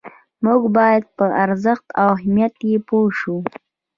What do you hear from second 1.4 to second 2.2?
ارزښت او